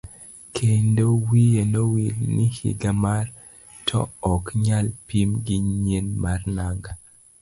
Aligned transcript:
Kendo 0.55 1.05
wiye 1.27 1.61
nowil 1.73 2.15
ni 2.35 2.45
higa 2.57 2.91
mar 3.03 3.25
to 3.87 3.99
ok 4.33 4.45
nyal 4.65 4.87
pim 5.07 5.29
gi 5.45 5.57
nyien 5.83 6.07
mar 6.23 6.41
nanga. 6.55 6.91